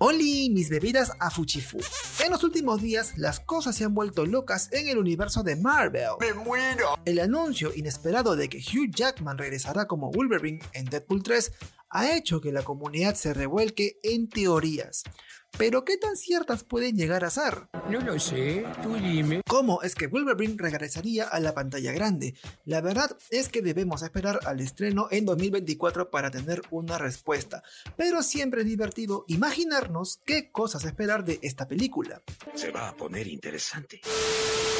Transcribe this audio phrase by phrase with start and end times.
[0.00, 1.78] Oli, mis bebidas a Fuchifu.
[2.24, 6.10] En los últimos días, las cosas se han vuelto locas en el universo de Marvel.
[6.20, 7.00] ¡Me muero!
[7.04, 11.52] El anuncio inesperado de que Hugh Jackman regresará como Wolverine en Deadpool 3
[11.90, 15.02] ha hecho que la comunidad se revuelque en teorías.
[15.56, 17.68] Pero ¿qué tan ciertas pueden llegar a ser?
[17.90, 19.40] No lo sé, tú dime.
[19.46, 22.34] ¿Cómo es que Wolverine regresaría a la pantalla grande?
[22.64, 27.62] La verdad es que debemos esperar al estreno en 2024 para tener una respuesta,
[27.96, 32.22] pero siempre es divertido imaginarnos qué cosas esperar de esta película.
[32.54, 34.00] Se va a poner interesante.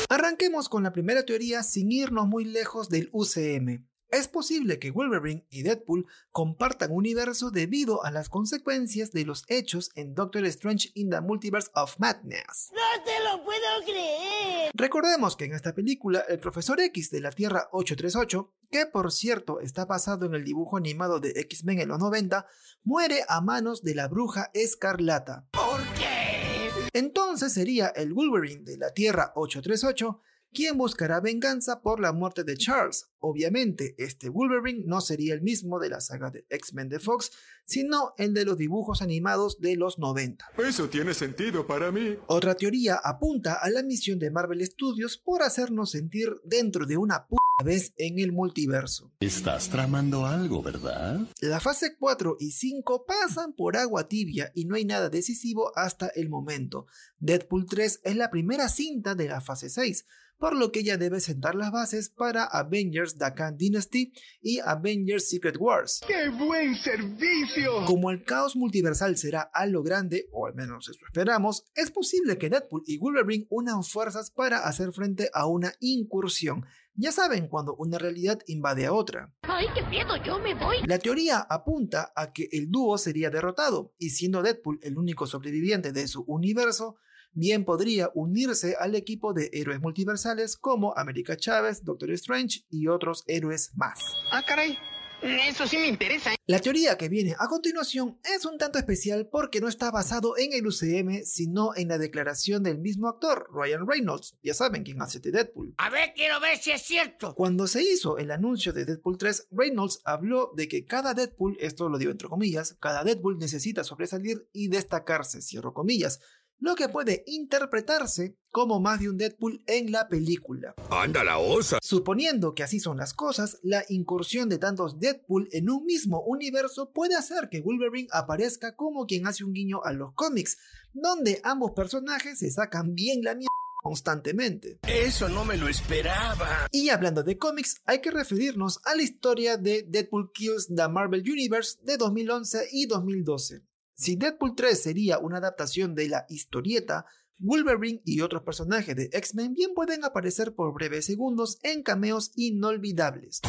[0.08, 3.84] Arranquemos con la primera teoría sin irnos muy lejos del UCM.
[4.10, 9.90] Es posible que Wolverine y Deadpool compartan universo debido a las consecuencias de los hechos
[9.96, 12.72] en Doctor Strange in the Multiverse of Madness.
[12.72, 14.70] ¡No te lo puedo creer!
[14.72, 19.60] Recordemos que en esta película el Profesor X de la Tierra 838, que por cierto
[19.60, 22.46] está basado en el dibujo animado de X-Men en los 90,
[22.84, 25.46] muere a manos de la bruja escarlata.
[25.52, 26.70] ¿Por qué?
[26.94, 32.56] Entonces sería el Wolverine de la Tierra 838 quien buscará venganza por la muerte de
[32.56, 33.06] Charles.
[33.20, 37.32] Obviamente, este Wolverine no sería el mismo de la saga de X-Men de Fox,
[37.64, 40.52] sino el de los dibujos animados de los 90.
[40.66, 42.16] Eso tiene sentido para mí.
[42.26, 47.26] Otra teoría apunta a la misión de Marvel Studios por hacernos sentir dentro de una
[47.26, 49.10] puta vez en el multiverso.
[49.20, 51.20] Estás tramando algo, ¿verdad?
[51.40, 56.08] La fase 4 y 5 pasan por agua tibia y no hay nada decisivo hasta
[56.14, 56.86] el momento.
[57.18, 60.06] Deadpool 3 es la primera cinta de la fase 6
[60.38, 65.28] por lo que ella debe sentar las bases para Avengers The Khan Dynasty y Avengers
[65.28, 66.00] Secret Wars.
[66.06, 67.84] ¡Qué buen servicio!
[67.86, 72.38] Como el caos multiversal será a lo grande, o al menos eso esperamos, es posible
[72.38, 76.64] que Deadpool y Wolverine unan fuerzas para hacer frente a una incursión.
[76.94, 79.32] Ya saben cuando una realidad invade a otra.
[79.42, 80.16] ¡Ay, qué miedo!
[80.24, 80.78] ¡Yo me voy!
[80.86, 85.92] La teoría apunta a que el dúo sería derrotado, y siendo Deadpool el único sobreviviente
[85.92, 86.96] de su universo,
[87.38, 93.24] bien podría unirse al equipo de héroes multiversales como América Chávez, Doctor Strange y otros
[93.26, 94.00] héroes más.
[94.32, 94.76] Ah, caray.
[95.20, 96.32] Eso sí me interesa.
[96.32, 96.36] ¿eh?
[96.46, 100.52] La teoría que viene a continuación es un tanto especial porque no está basado en
[100.52, 104.38] el UCM, sino en la declaración del mismo actor, Ryan Reynolds.
[104.44, 105.74] Ya saben quién hace de Deadpool.
[105.78, 107.34] A ver, quiero ver si es cierto.
[107.34, 111.88] Cuando se hizo el anuncio de Deadpool 3, Reynolds habló de que cada Deadpool, esto
[111.88, 116.20] lo digo entre comillas, cada Deadpool necesita sobresalir y destacarse, cierro comillas
[116.60, 120.74] lo que puede interpretarse como más de un Deadpool en la película.
[120.90, 121.78] ¡Anda la osa!
[121.82, 126.90] Suponiendo que así son las cosas, la incursión de tantos Deadpool en un mismo universo
[126.92, 130.58] puede hacer que Wolverine aparezca como quien hace un guiño a los cómics,
[130.92, 133.48] donde ambos personajes se sacan bien la mierda
[133.82, 134.80] constantemente.
[134.86, 136.66] Eso no me lo esperaba.
[136.72, 141.22] Y hablando de cómics, hay que referirnos a la historia de Deadpool Kills the Marvel
[141.22, 143.62] Universe de 2011 y 2012.
[143.98, 147.06] Si Deadpool 3 sería una adaptación de la historieta,
[147.38, 153.40] Wolverine y otros personajes de X-Men bien pueden aparecer por breves segundos en cameos inolvidables.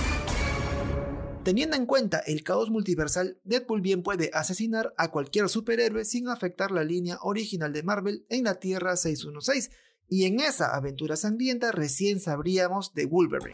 [1.43, 6.71] Teniendo en cuenta el caos multiversal, Deadpool bien puede asesinar a cualquier superhéroe sin afectar
[6.71, 9.69] la línea original de Marvel en la Tierra 616,
[10.07, 13.53] y en esa aventura sangrienta recién sabríamos de Wolverine.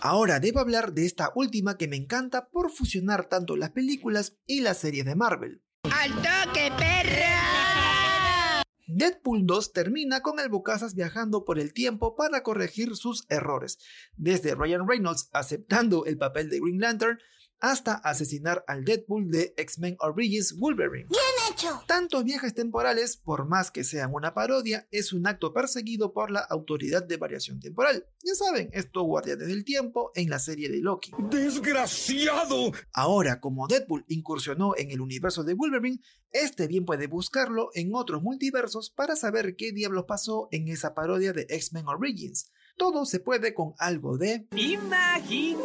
[0.00, 4.62] Ahora debo hablar de esta última que me encanta por fusionar tanto las películas y
[4.62, 5.62] las series de Marvel.
[6.06, 8.62] ¡Al toque, perra!
[8.86, 13.80] Deadpool 2 termina con el Bocazas viajando por el tiempo para corregir sus errores,
[14.16, 17.18] desde Ryan Reynolds aceptando el papel de Green Lantern
[17.60, 21.08] hasta asesinar al Deadpool de X-Men Origins Wolverine.
[21.08, 21.82] ¡Bien hecho!
[21.86, 26.40] Tantos viajes temporales, por más que sean una parodia, es un acto perseguido por la
[26.40, 28.06] Autoridad de Variación Temporal.
[28.22, 31.12] Ya saben, esto Guardianes del Tiempo en la serie de Loki.
[31.30, 32.72] ¡Desgraciado!
[32.92, 36.00] Ahora, como Deadpool incursionó en el universo de Wolverine,
[36.30, 41.32] este bien puede buscarlo en otros multiversos para saber qué diablos pasó en esa parodia
[41.32, 42.50] de X-Men Origins.
[42.76, 45.60] Todo se puede con algo de Imaginación.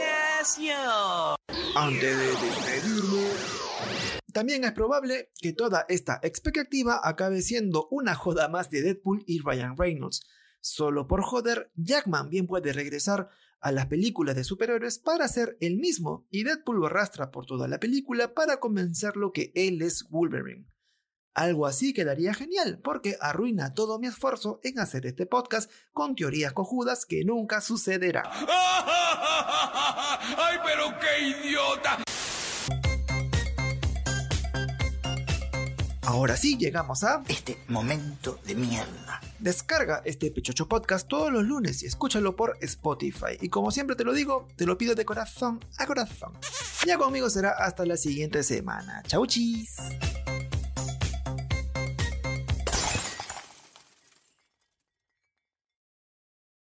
[1.75, 3.27] antes de despedirme.
[4.31, 9.39] También es probable que toda esta expectativa acabe siendo una joda más de Deadpool y
[9.39, 10.25] Ryan Reynolds.
[10.61, 15.77] Solo por joder, Jackman bien puede regresar a las películas de superhéroes para ser el
[15.77, 20.65] mismo y Deadpool lo arrastra por toda la película para convencerlo que él es Wolverine.
[21.33, 26.51] Algo así quedaría genial, porque arruina todo mi esfuerzo en hacer este podcast con teorías
[26.51, 28.23] cojudas que nunca sucederá.
[30.37, 32.03] ¡Ay, pero qué idiota!
[36.01, 37.23] Ahora sí llegamos a...
[37.29, 39.21] Este momento de mierda.
[39.39, 43.37] Descarga este Pechocho Podcast todos los lunes y escúchalo por Spotify.
[43.39, 46.33] Y como siempre te lo digo, te lo pido de corazón a corazón.
[46.85, 49.01] Ya conmigo será hasta la siguiente semana.
[49.07, 49.77] Chau chis.